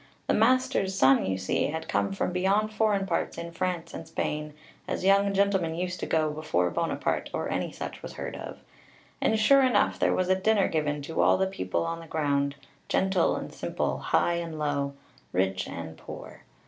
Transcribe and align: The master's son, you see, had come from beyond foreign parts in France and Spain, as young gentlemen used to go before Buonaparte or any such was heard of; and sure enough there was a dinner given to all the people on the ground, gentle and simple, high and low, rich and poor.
The 0.25 0.33
master's 0.33 0.95
son, 0.97 1.27
you 1.27 1.37
see, 1.37 1.67
had 1.67 1.87
come 1.87 2.11
from 2.11 2.33
beyond 2.33 2.73
foreign 2.73 3.05
parts 3.05 3.37
in 3.37 3.51
France 3.51 3.93
and 3.93 4.07
Spain, 4.07 4.53
as 4.87 5.03
young 5.05 5.31
gentlemen 5.31 5.75
used 5.75 5.99
to 5.99 6.07
go 6.07 6.31
before 6.31 6.71
Buonaparte 6.71 7.29
or 7.33 7.49
any 7.51 7.71
such 7.71 8.01
was 8.01 8.13
heard 8.13 8.35
of; 8.35 8.57
and 9.21 9.39
sure 9.39 9.61
enough 9.61 9.99
there 9.99 10.15
was 10.15 10.27
a 10.29 10.35
dinner 10.35 10.67
given 10.69 11.03
to 11.03 11.21
all 11.21 11.37
the 11.37 11.45
people 11.45 11.85
on 11.85 11.99
the 11.99 12.07
ground, 12.07 12.55
gentle 12.89 13.35
and 13.35 13.53
simple, 13.53 13.99
high 13.99 14.37
and 14.37 14.57
low, 14.57 14.93
rich 15.31 15.67
and 15.67 15.97
poor. 15.99 16.41